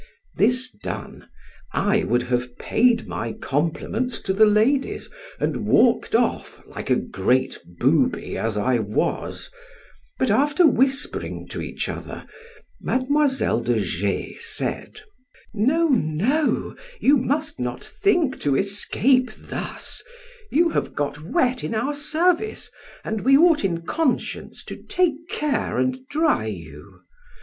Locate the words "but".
10.17-10.31